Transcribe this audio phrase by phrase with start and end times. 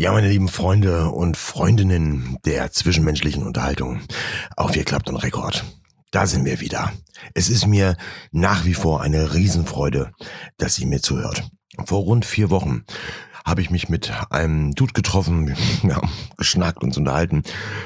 [0.00, 3.98] Ja, meine lieben Freunde und Freundinnen der zwischenmenschlichen Unterhaltung,
[4.56, 5.64] auch wir klappt und Rekord.
[6.12, 6.92] Da sind wir wieder.
[7.34, 7.96] Es ist mir
[8.30, 10.12] nach wie vor eine Riesenfreude,
[10.56, 11.50] dass ihr mir zuhört.
[11.84, 12.84] Vor rund vier Wochen
[13.44, 16.00] habe ich mich mit einem Dude getroffen, ja,
[16.36, 17.42] geschnackt, uns unterhalten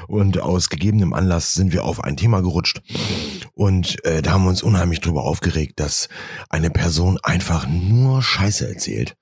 [0.07, 2.83] und aus gegebenem Anlass sind wir auf ein Thema gerutscht
[3.55, 6.11] und äh, da haben wir uns unheimlich drüber aufgeregt, dass
[6.51, 9.17] eine Person einfach nur Scheiße erzählt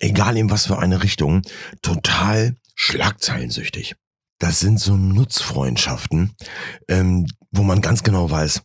[0.00, 1.42] egal in was für eine Richtung,
[1.82, 3.96] total schlagzeilensüchtig.
[4.38, 6.34] Das sind so Nutzfreundschaften,
[6.88, 8.62] ähm, wo man ganz genau weiß,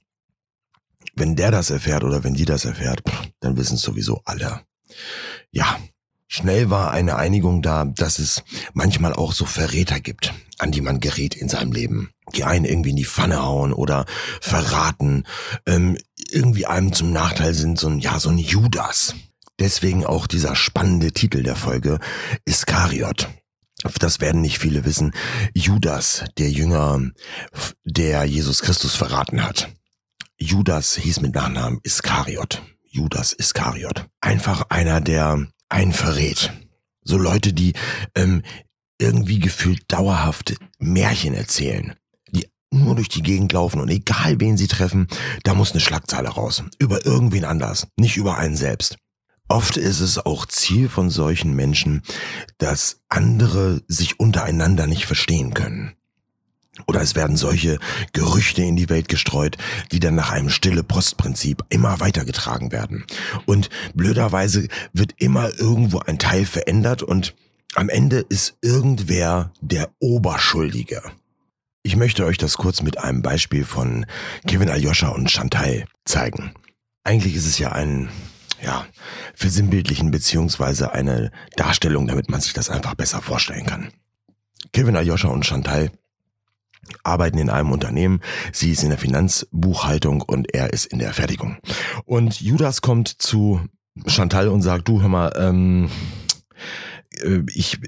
[1.15, 3.01] wenn der das erfährt oder wenn die das erfährt,
[3.39, 4.61] dann wissen es sowieso alle.
[5.51, 5.79] Ja,
[6.27, 8.43] schnell war eine Einigung da, dass es
[8.73, 12.11] manchmal auch so Verräter gibt, an die man gerät in seinem Leben.
[12.35, 14.05] Die einen irgendwie in die Pfanne hauen oder
[14.41, 15.25] verraten,
[15.65, 15.97] ähm,
[16.31, 19.15] irgendwie einem zum Nachteil sind, so ein, ja, so ein Judas.
[19.59, 21.99] Deswegen auch dieser spannende Titel der Folge,
[22.45, 23.27] Iskariot.
[23.99, 25.13] Das werden nicht viele wissen.
[25.53, 27.01] Judas, der Jünger,
[27.83, 29.69] der Jesus Christus verraten hat.
[30.37, 32.61] Judas hieß mit Nachnamen Iskariot.
[32.89, 34.07] Judas Iskariot.
[34.21, 36.51] Einfach einer, der einen verrät.
[37.03, 37.73] So Leute, die
[38.15, 38.43] ähm,
[38.99, 41.95] irgendwie gefühlt dauerhaft Märchen erzählen.
[42.29, 45.07] Die nur durch die Gegend laufen und egal wen sie treffen,
[45.43, 46.63] da muss eine Schlagzeile raus.
[46.79, 48.97] Über irgendwen anders, nicht über einen selbst.
[49.49, 52.03] Oft ist es auch Ziel von solchen Menschen,
[52.59, 55.95] dass andere sich untereinander nicht verstehen können.
[56.87, 57.79] Oder es werden solche
[58.13, 59.57] Gerüchte in die Welt gestreut,
[59.91, 63.05] die dann nach einem stille Postprinzip immer weitergetragen werden.
[63.45, 67.35] Und blöderweise wird immer irgendwo ein Teil verändert und
[67.75, 71.01] am Ende ist irgendwer der Oberschuldige.
[71.81, 74.05] Ich möchte euch das kurz mit einem Beispiel von
[74.47, 76.53] Kevin Aljoscha und Chantal zeigen.
[77.03, 78.09] Eigentlich ist es ja ein
[78.63, 78.85] ja,
[79.35, 83.91] versinnbildlichen beziehungsweise eine Darstellung, damit man sich das einfach besser vorstellen kann.
[84.73, 85.91] Kevin Ayosha und Chantal
[87.03, 88.21] arbeiten in einem Unternehmen.
[88.51, 91.57] Sie ist in der Finanzbuchhaltung und er ist in der Fertigung.
[92.05, 93.61] Und Judas kommt zu
[94.07, 95.89] Chantal und sagt, du hör mal, ähm,
[97.21, 97.79] äh, ich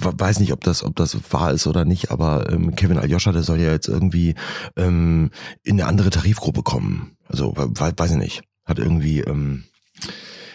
[0.00, 3.42] weiß nicht, ob das, ob das wahr ist oder nicht, aber ähm, Kevin Aljoscha, der
[3.42, 4.34] soll ja jetzt irgendwie
[4.76, 5.30] ähm,
[5.62, 7.16] in eine andere Tarifgruppe kommen.
[7.28, 8.42] Also weiß ich nicht.
[8.64, 9.64] Hat irgendwie ähm,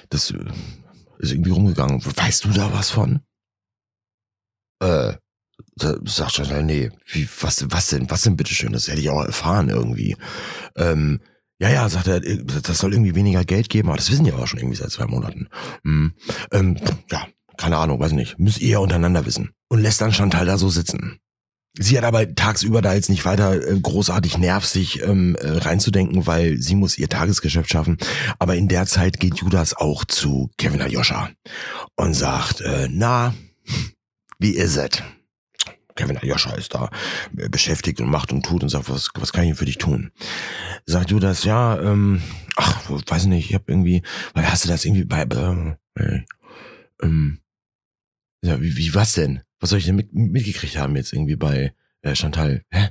[0.10, 0.46] das äh,
[1.20, 2.04] ist irgendwie rumgegangen.
[2.04, 3.22] Weißt du da was von?
[4.80, 5.14] Äh,
[5.78, 8.74] sagt Chantal, nee, wie, was, was denn, was denn bitteschön?
[8.74, 10.16] Das hätte ich auch erfahren irgendwie.
[10.76, 11.22] Ähm,
[11.60, 14.48] ja, ja, sagt er, das soll irgendwie weniger Geld geben, aber das wissen die aber
[14.48, 15.48] schon irgendwie seit zwei Monaten.
[15.84, 16.14] Hm,
[16.52, 16.78] ähm,
[17.12, 18.40] ja, keine Ahnung, weiß nicht.
[18.40, 19.52] Müsst ihr untereinander wissen.
[19.70, 21.20] Und lässt dann Chantal da so sitzen.
[21.74, 26.28] Sie hat aber tagsüber da jetzt nicht weiter äh, großartig nerv, sich ähm, äh, reinzudenken,
[26.28, 27.98] weil sie muss ihr Tagesgeschäft schaffen.
[28.40, 31.30] Aber in der Zeit geht Judas auch zu Kevin Aljoscha
[31.96, 33.34] und sagt, äh, na,
[34.38, 35.02] wie ist es?
[35.96, 36.90] Kevin Aljoscha ist da
[37.38, 40.12] äh, beschäftigt und macht und tut und sagt, was, was kann ich für dich tun?
[40.86, 42.22] Sagt Judas, ja, ähm,
[42.58, 44.02] ach, weiß nicht, ich habe irgendwie,
[44.34, 46.22] weil hast du das irgendwie bei, äh,
[47.02, 47.40] ähm,
[48.44, 49.42] ja, wie, wie was denn?
[49.62, 52.64] Was soll ich denn mit, mitgekriegt haben jetzt irgendwie bei äh, Chantal?
[52.72, 52.90] Hä?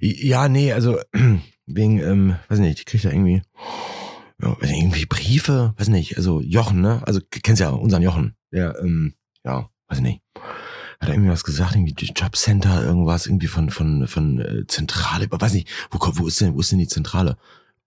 [0.00, 0.98] Ja, nee, also
[1.66, 3.42] wegen, ähm, weiß nicht, ich krieg da irgendwie,
[4.42, 7.02] ja, irgendwie Briefe, weiß nicht, also Jochen, ne?
[7.06, 9.14] Also kennst ja unseren Jochen, der, ähm,
[9.44, 10.22] ja, weiß nicht.
[10.98, 15.52] Hat er irgendwie was gesagt, irgendwie Jobcenter, irgendwas, irgendwie von, von, von äh, Zentrale, weiß
[15.52, 17.36] nicht, wo, wo ist denn, wo ist denn die Zentrale?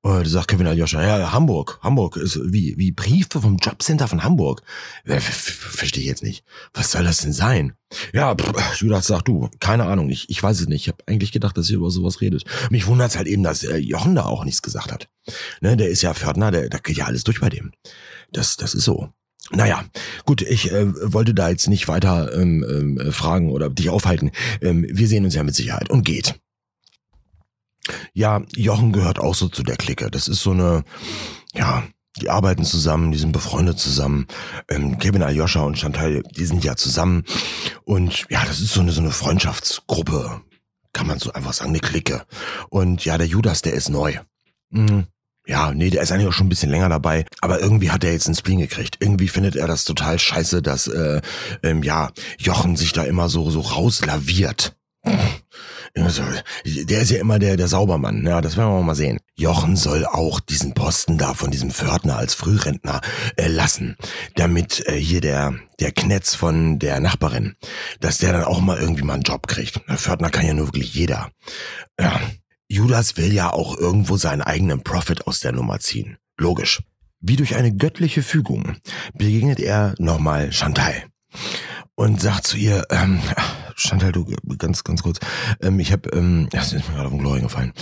[0.01, 4.23] Und da sagt Kevin Aljoscha, ja, Hamburg, Hamburg ist wie, wie Briefe vom Jobcenter von
[4.23, 4.61] Hamburg.
[5.05, 6.45] Verstehe ich jetzt nicht.
[6.73, 7.73] Was soll das denn sein?
[8.13, 10.83] Ja, pff, Judas sagt du, keine Ahnung, ich, ich weiß es nicht.
[10.83, 12.45] Ich habe eigentlich gedacht, dass ihr über sowas redet.
[12.69, 15.09] Mich wundert halt eben, dass äh, Jochen da auch nichts gesagt hat.
[15.59, 17.71] Ne, der ist ja Pförtner, der, da geht ja alles durch bei dem.
[18.31, 19.09] Das, das ist so.
[19.51, 19.83] Naja,
[20.25, 24.31] gut, ich äh, wollte da jetzt nicht weiter ähm, ähm, fragen oder dich aufhalten.
[24.61, 26.35] Ähm, wir sehen uns ja mit Sicherheit und geht.
[28.13, 30.09] Ja, Jochen gehört auch so zu der Clique.
[30.09, 30.83] Das ist so eine,
[31.53, 31.83] ja,
[32.21, 34.27] die arbeiten zusammen, die sind befreundet zusammen.
[34.69, 37.23] Ähm, Kevin Aljoscha und Chantal, die sind ja zusammen.
[37.85, 40.41] Und ja, das ist so eine, so eine Freundschaftsgruppe.
[40.91, 42.25] Kann man so einfach sagen, eine Clique.
[42.69, 44.17] Und ja, der Judas, der ist neu.
[44.71, 45.07] Mhm.
[45.49, 48.11] Ja, nee, der ist eigentlich auch schon ein bisschen länger dabei, aber irgendwie hat er
[48.11, 48.97] jetzt einen Spleen gekriegt.
[48.99, 51.21] Irgendwie findet er das total scheiße, dass äh,
[51.63, 54.75] ähm, ja Jochen sich da immer so so rauslaviert.
[55.95, 58.25] Der ist ja immer der, der Saubermann.
[58.25, 59.19] Ja, das werden wir mal sehen.
[59.35, 63.01] Jochen soll auch diesen Posten da von diesem Pförtner als Frührentner
[63.37, 63.95] äh, lassen,
[64.35, 67.55] damit äh, hier der, der Knetz von der Nachbarin,
[67.99, 69.81] dass der dann auch mal irgendwie mal einen Job kriegt.
[69.87, 71.31] Der Pförtner kann ja nur wirklich jeder.
[71.99, 72.19] Ja.
[72.71, 76.17] Judas will ja auch irgendwo seinen eigenen Profit aus der Nummer ziehen.
[76.37, 76.83] Logisch.
[77.19, 78.77] Wie durch eine göttliche Fügung
[79.13, 81.03] begegnet er nochmal Chantal.
[81.99, 83.19] Und sagt zu ihr, ähm,
[83.75, 84.25] Chantal, du,
[84.57, 85.19] ganz, ganz kurz,
[85.61, 87.73] ähm, ich habe, ähm, das ist mir gerade auf den Glory gefallen,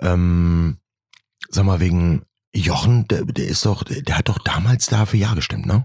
[0.00, 0.78] ähm,
[1.50, 2.22] sag mal, wegen
[2.54, 5.84] Jochen, der, der ist doch, der hat doch damals da für Ja gestimmt, ne?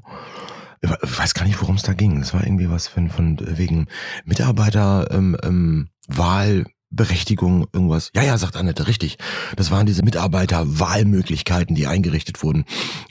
[0.83, 2.19] Ich weiß gar nicht, worum es da ging.
[2.19, 3.87] Das war irgendwie was von, von wegen
[4.25, 8.11] Mitarbeiter, ähm, ähm, Wahl, Berechtigung, irgendwas.
[8.13, 9.17] Ja, ja, sagt Annette, richtig.
[9.55, 12.65] Das waren diese Mitarbeiterwahlmöglichkeiten, die eingerichtet wurden.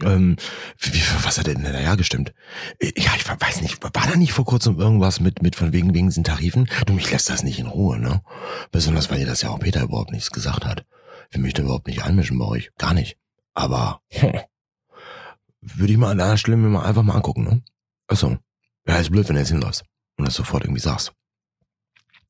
[0.05, 0.37] Ähm,
[0.79, 2.35] wie, was hat er denn da ja gestimmt?
[2.81, 6.09] Ja, ich weiß nicht, war da nicht vor kurzem irgendwas mit, mit von wegen, wegen
[6.09, 6.69] diesen Tarifen?
[6.87, 8.23] Du, mich lässt das nicht in Ruhe, ne?
[8.71, 10.85] Besonders, weil ihr das ja auch Peter überhaupt nichts gesagt hat.
[11.31, 12.71] Ich möchte überhaupt nicht einmischen bei euch.
[12.77, 13.17] Gar nicht.
[13.55, 14.33] Aber, hm,
[15.63, 17.63] würde ich mal an einer Stelle mir mal einfach mal angucken, ne?
[18.09, 18.37] Achso.
[18.87, 19.85] Ja, ist blöd, wenn du jetzt hinläufst
[20.17, 21.13] und das sofort irgendwie sagst.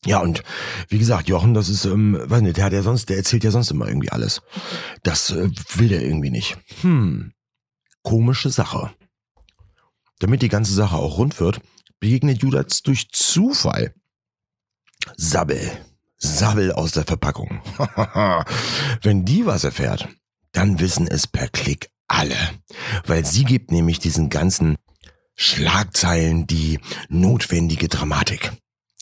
[0.07, 0.43] Ja, und
[0.89, 3.51] wie gesagt, Jochen, das ist, ähm, weiß nicht, der hat ja sonst, der erzählt ja
[3.51, 4.41] sonst immer irgendwie alles.
[5.03, 6.57] Das äh, will der irgendwie nicht.
[6.81, 7.33] Hm,
[8.03, 8.93] komische Sache.
[10.19, 11.61] Damit die ganze Sache auch rund wird,
[11.99, 13.95] begegnet Judas durch Zufall
[15.17, 15.71] Sabbel.
[16.19, 17.63] Sabbel aus der Verpackung.
[19.03, 20.09] Wenn die was erfährt,
[20.53, 22.37] dann wissen es per Klick alle.
[23.07, 24.77] Weil sie gibt nämlich diesen ganzen
[25.35, 28.53] Schlagzeilen die notwendige Dramatik.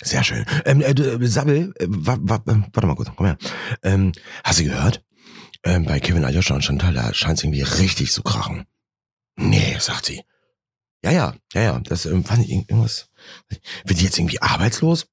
[0.02, 0.44] Sehr schön.
[0.64, 3.38] Ähm, äh, äh Sabbel, äh, wa, wa, äh, warte mal kurz, komm her.
[3.82, 4.12] Ähm,
[4.44, 5.04] hast du gehört?
[5.64, 8.64] Ähm, bei Kevin Aljoscha und Chantal, da scheint es irgendwie richtig zu krachen.
[9.36, 10.22] Nee, sagt sie.
[11.04, 13.08] Ja, ja, ja, ja, das, ähm, weiß nicht, irgendwas.
[13.84, 15.08] Wird die jetzt irgendwie arbeitslos?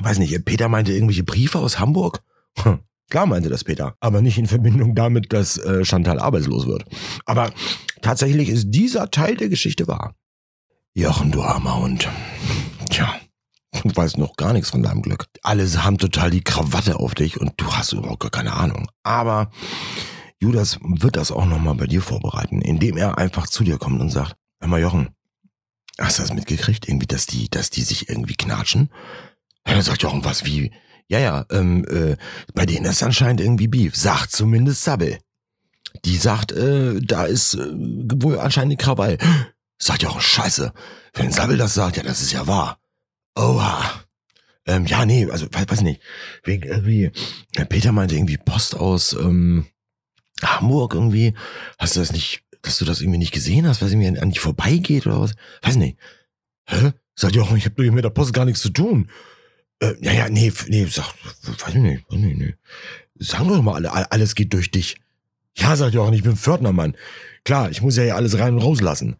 [0.00, 2.22] Weiß nicht, Peter meinte irgendwelche Briefe aus Hamburg?
[2.58, 2.80] Hm,
[3.10, 6.84] klar meinte das Peter, aber nicht in Verbindung damit, dass äh, Chantal arbeitslos wird.
[7.26, 7.52] Aber
[8.02, 10.14] tatsächlich ist dieser Teil der Geschichte wahr.
[10.94, 12.08] Jochen, du armer Hund.
[12.90, 13.20] Tja.
[13.82, 15.26] Du weißt noch gar nichts von deinem Glück.
[15.42, 18.88] Alle haben total die Krawatte auf dich und du hast überhaupt gar keine Ahnung.
[19.02, 19.50] Aber
[20.40, 24.10] Judas wird das auch nochmal bei dir vorbereiten, indem er einfach zu dir kommt und
[24.10, 25.08] sagt, hör mal Jochen,
[25.98, 26.88] hast du das mitgekriegt?
[26.88, 28.90] Irgendwie, dass die, dass die sich irgendwie knatschen?
[29.64, 30.70] Dann sagt Jochen, was, wie?
[31.08, 32.16] Ja, ja, ähm, äh,
[32.54, 33.96] bei denen ist anscheinend irgendwie Beef.
[33.96, 35.18] Sagt zumindest Sabbel.
[36.04, 39.18] Die sagt, äh, da ist äh, wohl anscheinend Krawall.
[39.78, 40.72] Sagt Jochen, scheiße.
[41.14, 42.78] Wenn Sabbel das sagt, ja, das ist ja wahr.
[43.36, 44.04] Oha.
[44.66, 46.00] Ähm, ja, nee, also weiß, weiß nicht.
[46.44, 47.10] Wegen irgendwie,
[47.68, 49.66] Peter meinte irgendwie Post aus ähm,
[50.42, 51.34] Hamburg irgendwie.
[51.78, 54.40] Hast du das nicht, dass du das irgendwie nicht gesehen hast, was irgendwie an, dich
[54.40, 55.34] vorbeigeht oder was?
[55.62, 55.98] Weiß nicht.
[56.66, 56.92] Hä?
[57.14, 59.10] Sagt Jochen, ich habe mit der Post gar nichts zu tun.
[59.80, 61.12] Äh, ja, ja, nee, nee, sag,
[61.44, 62.54] weiß ich nicht, weiß nicht, nee.
[63.16, 64.96] Sagen doch mal alle, alles geht durch dich.
[65.56, 66.96] Ja, sagt Jochen, ich bin Pförtnermann.
[67.44, 69.16] Klar, ich muss ja hier alles rein und rauslassen.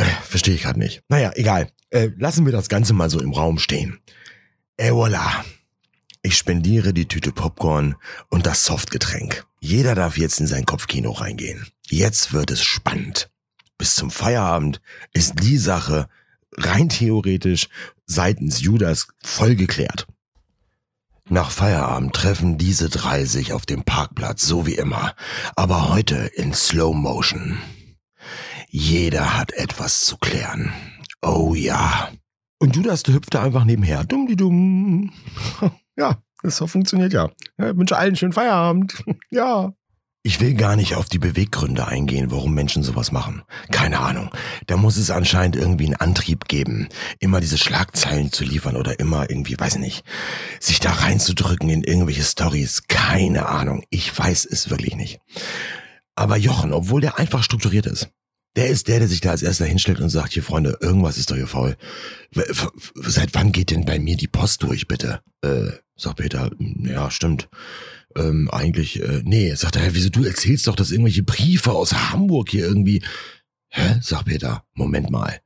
[0.00, 1.02] Äh, Verstehe ich gerade nicht.
[1.08, 1.70] Naja, egal.
[1.90, 4.00] Äh, lassen wir das Ganze mal so im Raum stehen.
[4.78, 5.44] Et voilà.
[6.22, 7.96] Ich spendiere die Tüte Popcorn
[8.28, 9.44] und das Softgetränk.
[9.60, 11.66] Jeder darf jetzt in sein Kopfkino reingehen.
[11.86, 13.30] Jetzt wird es spannend.
[13.76, 14.80] Bis zum Feierabend
[15.12, 16.08] ist die Sache
[16.56, 17.68] rein theoretisch
[18.06, 20.06] seitens Judas voll geklärt.
[21.28, 25.14] Nach Feierabend treffen diese drei sich auf dem Parkplatz, so wie immer,
[25.56, 27.58] aber heute in Slow Motion.
[28.72, 30.72] Jeder hat etwas zu klären.
[31.22, 32.08] Oh ja.
[32.60, 34.04] Und Judas hüpfte einfach nebenher.
[34.04, 35.12] Dumm die dumm.
[35.96, 37.28] Ja, das funktioniert ja.
[37.58, 39.02] Ich wünsche allen schönen Feierabend.
[39.30, 39.72] Ja.
[40.22, 43.42] Ich will gar nicht auf die Beweggründe eingehen, warum Menschen sowas machen.
[43.70, 44.30] Keine Ahnung.
[44.66, 46.88] Da muss es anscheinend irgendwie einen Antrieb geben,
[47.20, 50.04] immer diese Schlagzeilen zu liefern oder immer irgendwie, weiß ich nicht,
[50.60, 52.82] sich da reinzudrücken in irgendwelche Stories.
[52.86, 53.82] Keine Ahnung.
[53.88, 55.20] Ich weiß es wirklich nicht.
[56.14, 58.10] Aber Jochen, obwohl der einfach strukturiert ist,
[58.56, 61.30] der ist der, der sich da als erster hinstellt und sagt, hier Freunde, irgendwas ist
[61.30, 61.76] doch hier faul.
[62.94, 65.20] Seit wann geht denn bei mir die Post durch, bitte?
[65.42, 67.48] Äh, sagt Peter, ja, stimmt.
[68.16, 72.50] Ähm, eigentlich, äh, nee, sagt er, wieso du erzählst doch, dass irgendwelche Briefe aus Hamburg
[72.50, 73.04] hier irgendwie.
[73.68, 74.00] Hä?
[74.02, 75.40] Sagt Peter, Moment mal.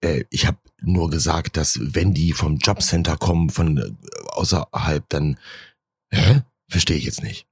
[0.00, 3.90] Äh, ich habe nur gesagt, dass wenn die vom Jobcenter kommen, von äh,
[4.28, 5.38] außerhalb, dann.
[6.10, 6.42] Hä?
[6.68, 7.46] Verstehe ich jetzt nicht.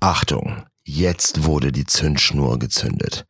[0.00, 3.26] Achtung, Jetzt wurde die Zündschnur gezündet.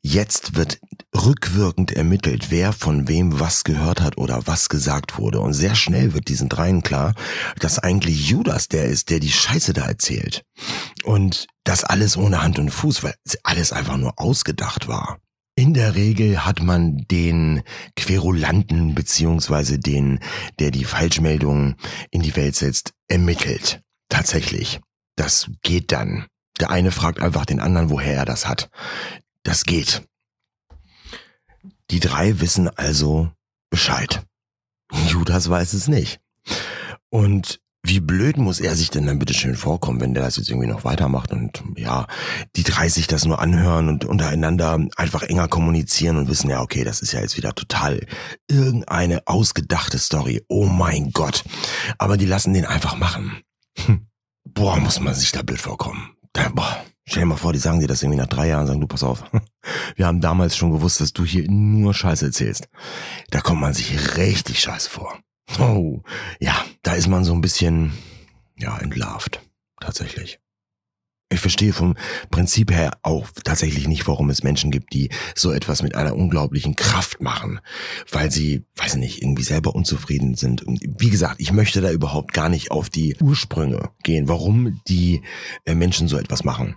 [0.00, 0.78] Jetzt wird
[1.14, 5.40] rückwirkend ermittelt, wer von wem was gehört hat oder was gesagt wurde.
[5.40, 7.14] Und sehr schnell wird diesen dreien klar,
[7.60, 10.42] dass eigentlich Judas der ist, der die Scheiße da erzählt.
[11.04, 15.18] Und das alles ohne Hand und Fuß, weil alles einfach nur ausgedacht war.
[15.54, 17.62] In der Regel hat man den
[17.96, 20.20] Querulanten beziehungsweise den,
[20.60, 21.76] der die Falschmeldungen
[22.10, 23.82] in die Welt setzt, ermittelt.
[24.08, 24.80] Tatsächlich.
[25.14, 26.26] Das geht dann.
[26.60, 28.70] Der eine fragt einfach den anderen, woher er das hat.
[29.42, 30.02] Das geht.
[31.90, 33.30] Die drei wissen also
[33.70, 34.24] Bescheid.
[35.08, 36.20] Judas weiß es nicht.
[37.10, 40.50] Und wie blöd muss er sich denn dann bitte schön vorkommen, wenn der das jetzt
[40.50, 42.06] irgendwie noch weitermacht und ja,
[42.56, 46.82] die drei sich das nur anhören und untereinander einfach enger kommunizieren und wissen, ja, okay,
[46.82, 48.04] das ist ja jetzt wieder total
[48.48, 50.42] irgendeine ausgedachte Story.
[50.48, 51.44] Oh mein Gott.
[51.98, 53.40] Aber die lassen den einfach machen.
[53.86, 54.06] Hm.
[54.44, 56.15] Boah, muss man sich da blöd vorkommen.
[56.54, 56.84] Boah.
[57.08, 59.04] Stell dir mal vor, die sagen dir das irgendwie nach drei Jahren, sagen du, pass
[59.04, 59.22] auf.
[59.96, 62.68] Wir haben damals schon gewusst, dass du hier nur Scheiße erzählst.
[63.30, 65.16] Da kommt man sich richtig scheiße vor.
[65.60, 66.02] Oh,
[66.40, 67.92] ja, da ist man so ein bisschen,
[68.58, 69.40] ja, entlarvt.
[69.80, 70.40] Tatsächlich.
[71.28, 71.96] Ich verstehe vom
[72.30, 76.76] Prinzip her auch tatsächlich nicht, warum es Menschen gibt, die so etwas mit einer unglaublichen
[76.76, 77.58] Kraft machen,
[78.12, 80.62] weil sie, weiß ich nicht, irgendwie selber unzufrieden sind.
[80.62, 85.22] Und wie gesagt, ich möchte da überhaupt gar nicht auf die Ursprünge gehen, warum die
[85.64, 86.76] äh, Menschen so etwas machen.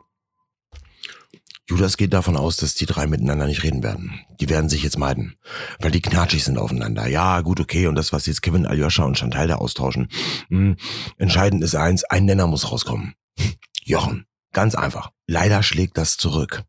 [1.69, 4.19] Judas geht davon aus, dass die drei miteinander nicht reden werden.
[4.39, 5.35] Die werden sich jetzt meiden,
[5.79, 7.05] weil die knatschig sind aufeinander.
[7.07, 7.85] Ja, gut, okay.
[7.85, 10.07] Und das, was jetzt Kevin, Aljoscha und Chantal da austauschen.
[10.49, 10.77] Mh, hm,
[11.19, 13.13] entscheidend ist eins, ein Nenner muss rauskommen.
[13.83, 14.25] Jochen.
[14.53, 15.11] Ganz einfach.
[15.27, 16.63] Leider schlägt das zurück,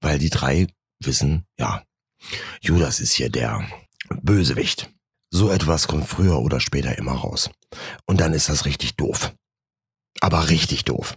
[0.00, 0.66] weil die drei
[1.00, 1.82] wissen, ja,
[2.60, 3.66] Judas ist hier der
[4.22, 4.90] Bösewicht.
[5.30, 7.50] So etwas kommt früher oder später immer raus.
[8.06, 9.32] Und dann ist das richtig doof.
[10.20, 11.16] Aber richtig doof.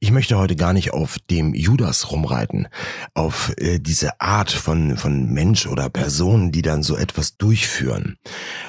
[0.00, 2.68] Ich möchte heute gar nicht auf dem Judas rumreiten,
[3.12, 8.16] auf äh, diese Art von, von Mensch oder Person, die dann so etwas durchführen,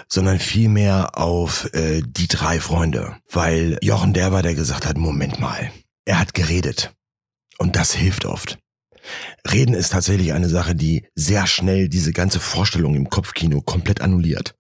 [0.10, 3.16] sondern vielmehr auf äh, die drei Freunde.
[3.32, 5.72] Weil Jochen der war, der gesagt hat, Moment mal,
[6.06, 6.94] er hat geredet.
[7.58, 8.58] Und das hilft oft.
[9.50, 14.56] Reden ist tatsächlich eine Sache, die sehr schnell diese ganze Vorstellung im Kopfkino komplett annulliert.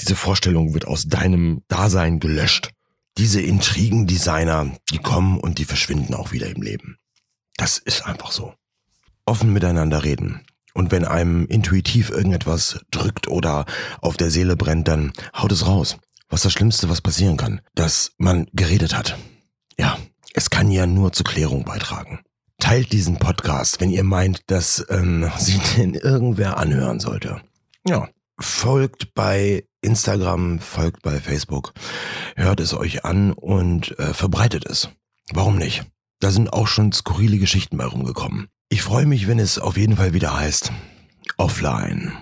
[0.00, 2.70] Diese Vorstellung wird aus deinem Dasein gelöscht
[3.18, 6.98] diese Intrigendesigner, die kommen und die verschwinden auch wieder im Leben.
[7.56, 8.54] Das ist einfach so.
[9.24, 10.42] Offen miteinander reden.
[10.74, 13.64] Und wenn einem intuitiv irgendetwas drückt oder
[14.02, 15.96] auf der Seele brennt, dann haut es raus.
[16.28, 19.16] Was das Schlimmste, was passieren kann, dass man geredet hat.
[20.66, 22.18] Kann ja nur zur Klärung beitragen.
[22.58, 27.40] Teilt diesen Podcast, wenn ihr meint, dass ähm, sie den irgendwer anhören sollte.
[27.86, 28.08] Ja,
[28.40, 31.72] folgt bei Instagram, folgt bei Facebook,
[32.34, 34.88] hört es euch an und äh, verbreitet es.
[35.32, 35.84] Warum nicht?
[36.18, 38.48] Da sind auch schon skurrile Geschichten bei rumgekommen.
[38.68, 40.72] Ich freue mich, wenn es auf jeden Fall wieder heißt,
[41.36, 42.12] offline.